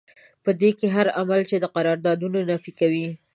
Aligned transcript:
په 0.43 0.51
دې 0.59 0.69
کې 0.77 0.87
هر 0.95 1.07
عمل 1.19 1.41
چې 1.49 1.55
د 1.59 1.65
قراردادونو 1.75 2.37
نفي 2.51 2.71
کوي. 2.79 3.07